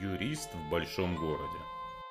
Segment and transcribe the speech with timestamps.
[0.00, 1.58] Юрист в большом городе.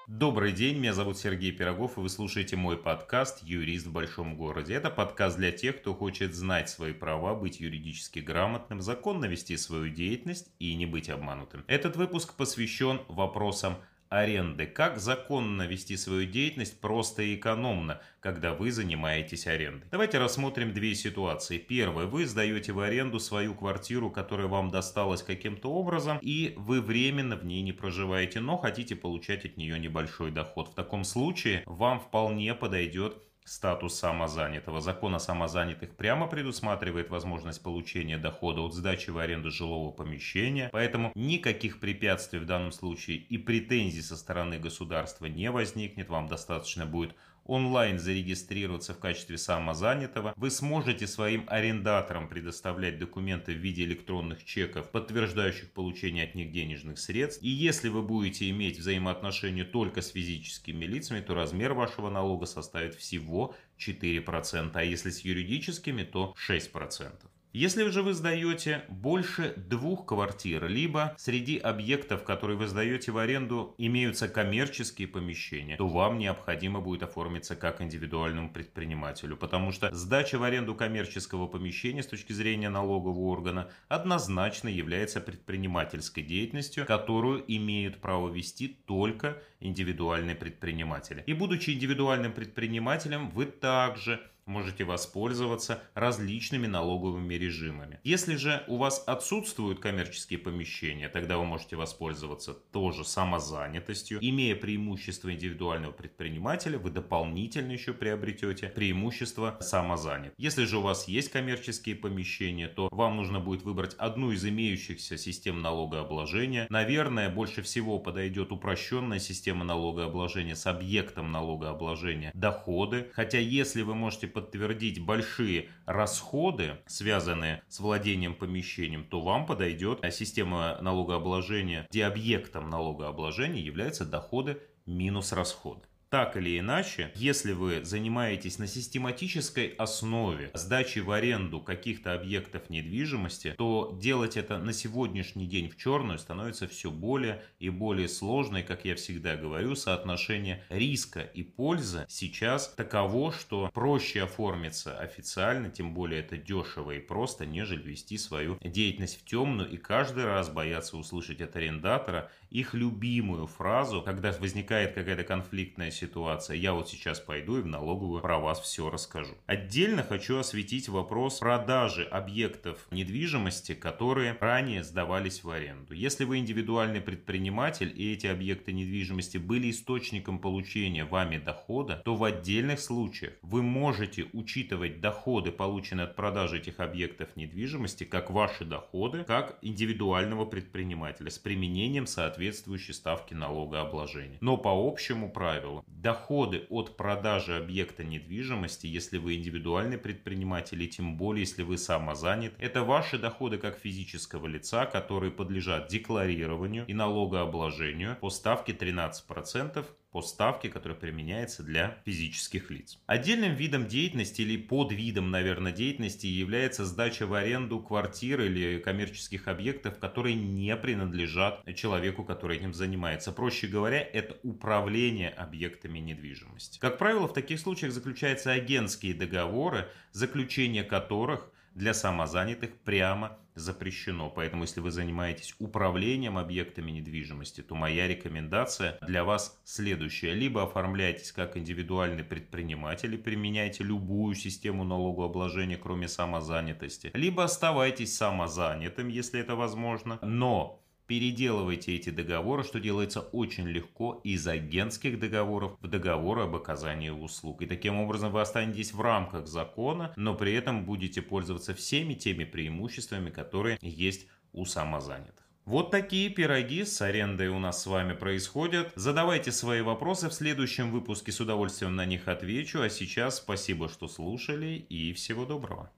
[0.07, 4.73] Добрый день, меня зовут Сергей Пирогов, и вы слушаете мой подкаст «Юрист в большом городе».
[4.73, 9.89] Это подкаст для тех, кто хочет знать свои права, быть юридически грамотным, законно вести свою
[9.89, 11.63] деятельность и не быть обманутым.
[11.67, 13.77] Этот выпуск посвящен вопросам
[14.11, 14.67] аренды.
[14.67, 19.87] Как законно вести свою деятельность просто и экономно, когда вы занимаетесь арендой?
[19.89, 21.57] Давайте рассмотрим две ситуации.
[21.57, 22.05] Первое.
[22.05, 27.45] Вы сдаете в аренду свою квартиру, которая вам досталась каким-то образом, и вы временно в
[27.45, 30.67] ней не проживаете, но хотите получать от нее небольшой доход.
[30.67, 34.81] В таком случае вам вполне подойдет статус самозанятого.
[34.81, 41.11] Закон о самозанятых прямо предусматривает возможность получения дохода от сдачи в аренду жилого помещения, поэтому
[41.15, 46.09] никаких препятствий в данном случае и претензий со стороны государства не возникнет.
[46.09, 47.15] Вам достаточно будет
[47.51, 54.89] онлайн зарегистрироваться в качестве самозанятого, вы сможете своим арендаторам предоставлять документы в виде электронных чеков,
[54.89, 57.43] подтверждающих получение от них денежных средств.
[57.43, 62.95] И если вы будете иметь взаимоотношения только с физическими лицами, то размер вашего налога составит
[62.95, 67.11] всего 4%, а если с юридическими, то 6%.
[67.53, 73.75] Если же вы сдаете больше двух квартир, либо среди объектов, которые вы сдаете в аренду,
[73.77, 80.43] имеются коммерческие помещения, то вам необходимо будет оформиться как индивидуальному предпринимателю, потому что сдача в
[80.43, 88.29] аренду коммерческого помещения с точки зрения налогового органа однозначно является предпринимательской деятельностью, которую имеют право
[88.29, 91.21] вести только индивидуальные предприниматели.
[91.27, 97.99] И будучи индивидуальным предпринимателем, вы также можете воспользоваться различными налоговыми режимами.
[98.03, 104.19] Если же у вас отсутствуют коммерческие помещения, тогда вы можете воспользоваться тоже самозанятостью.
[104.21, 110.33] Имея преимущество индивидуального предпринимателя, вы дополнительно еще приобретете преимущество самозанят.
[110.37, 115.17] Если же у вас есть коммерческие помещения, то вам нужно будет выбрать одну из имеющихся
[115.17, 116.67] систем налогообложения.
[116.69, 123.09] Наверное, больше всего подойдет упрощенная система налогообложения с объектом налогообложения доходы.
[123.13, 130.77] Хотя если вы можете подтвердить большие расходы, связанные с владением помещением, то вам подойдет система
[130.81, 135.81] налогообложения, где объектом налогообложения являются доходы минус расходы.
[136.11, 143.55] Так или иначе, если вы занимаетесь на систематической основе сдачи в аренду каких-то объектов недвижимости,
[143.57, 148.57] то делать это на сегодняшний день в черную становится все более и более сложно.
[148.57, 155.69] И, как я всегда говорю, соотношение риска и пользы сейчас таково, что проще оформиться официально,
[155.69, 160.49] тем более это дешево и просто, нежели вести свою деятельность в темную и каждый раз
[160.49, 166.57] бояться услышать от арендатора их любимую фразу, когда возникает какая-то конфликтная ситуация, ситуация.
[166.57, 169.35] Я вот сейчас пойду и в налоговую про вас все расскажу.
[169.45, 175.93] Отдельно хочу осветить вопрос продажи объектов недвижимости, которые ранее сдавались в аренду.
[175.93, 182.23] Если вы индивидуальный предприниматель и эти объекты недвижимости были источником получения вами дохода, то в
[182.23, 189.23] отдельных случаях вы можете учитывать доходы, полученные от продажи этих объектов недвижимости, как ваши доходы,
[189.23, 194.37] как индивидуального предпринимателя с применением соответствующей ставки налогообложения.
[194.41, 201.17] Но по общему правилу доходы от продажи объекта недвижимости, если вы индивидуальный предприниматель, и тем
[201.17, 208.17] более, если вы самозанят, это ваши доходы как физического лица, которые подлежат декларированию и налогообложению
[208.19, 212.99] по ставке 13% по ставке, которая применяется для физических лиц.
[213.05, 219.47] Отдельным видом деятельности или под видом, наверное, деятельности является сдача в аренду квартир или коммерческих
[219.47, 223.31] объектов, которые не принадлежат человеку, который этим занимается.
[223.31, 226.79] Проще говоря, это управление объектами недвижимости.
[226.79, 234.29] Как правило, в таких случаях заключаются агентские договоры, заключение которых– для самозанятых прямо запрещено.
[234.29, 240.33] Поэтому, если вы занимаетесь управлением объектами недвижимости, то моя рекомендация для вас следующая.
[240.33, 247.11] Либо оформляйтесь как индивидуальный предприниматель и применяйте любую систему налогообложения, кроме самозанятости.
[247.13, 254.47] Либо оставайтесь самозанятым, если это возможно, но переделывайте эти договоры, что делается очень легко из
[254.47, 257.61] агентских договоров в договоры об оказании услуг.
[257.61, 262.45] И таким образом вы останетесь в рамках закона, но при этом будете пользоваться всеми теми
[262.45, 265.45] преимуществами, которые есть у самозанятых.
[265.65, 268.93] Вот такие пироги с арендой у нас с вами происходят.
[268.95, 272.81] Задавайте свои вопросы в следующем выпуске, с удовольствием на них отвечу.
[272.81, 275.91] А сейчас спасибо, что слушали и всего доброго.